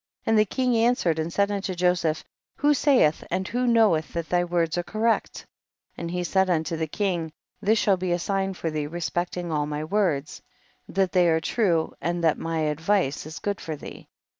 [0.23, 0.29] 62.
[0.31, 2.23] And the king answered and said unto Joseph,
[2.55, 5.45] who sayeth and who knoweth that thy words are correct?
[5.95, 7.31] And he said unto the king,
[7.61, 10.41] this shall be a sign for thee respect ing all my words,
[10.89, 14.07] that they are true and that my advice is good for thee.